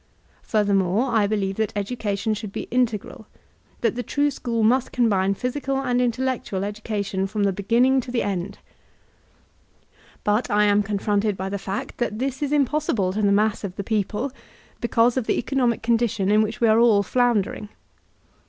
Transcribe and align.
Furthermore, 0.41 1.11
I 1.11 1.27
believe 1.27 1.57
that 1.57 1.73
education 1.75 2.33
should 2.33 2.51
be 2.51 2.63
integral; 2.71 3.27
that 3.81 3.93
the 3.93 4.01
true 4.01 4.29
schcx>l 4.29 4.63
must 4.63 4.91
combine 4.91 5.35
physical 5.35 5.77
and 5.79 6.01
intellectual 6.01 6.63
education 6.63 7.27
from 7.27 7.43
the 7.43 7.53
be 7.53 7.61
ginning 7.61 8.01
to 8.01 8.09
the 8.09 8.23
end. 8.23 8.57
But 10.23 10.49
I 10.49 10.63
am 10.63 10.81
confronted 10.81 11.37
by 11.37 11.51
tfie 11.51 11.59
fact 11.59 11.97
MODEIN 12.01 12.15
EDUCATIONAL 12.15 12.17
REFORM 12.17 12.17
337 12.17 12.17
that 12.17 12.19
this 12.25 12.41
is 12.41 12.51
impossible 12.51 13.13
to 13.13 13.21
the 13.21 13.31
mass 13.31 13.63
of 13.63 13.75
the 13.75 13.83
people, 13.83 14.31
because 14.81 15.17
of 15.17 15.27
the 15.27 15.37
economic 15.37 15.83
condition 15.83 16.31
in 16.31 16.41
which 16.41 16.59
we 16.59 16.67
are 16.67 16.79
all 16.79 17.03
floundering. 17.03 17.69